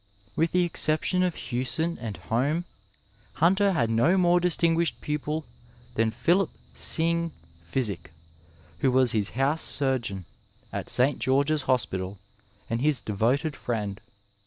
With 0.35 0.51
the 0.51 0.63
exception 0.63 1.21
of 1.21 1.35
Hewson 1.35 1.99
and 2.01 2.17
Home, 2.17 2.65
Hunter 3.35 3.71
had 3.73 3.91
no 3.91 4.17
more 4.17 4.39
distinguished 4.39 4.99
pupil 4.99 5.45
than 5.93 6.09
Philip 6.09 6.49
Syng 6.73 7.33
Physick, 7.67 8.11
who 8.79 8.91
was 8.91 9.11
his 9.11 9.29
house 9.37 9.61
surgeon 9.61 10.25
at 10.73 10.89
St. 10.89 11.19
Qeorge's 11.23 11.67
Hospital, 11.69 12.17
and 12.67 12.81
his 12.81 12.99
devoted 12.99 13.55
friend. 13.55 14.01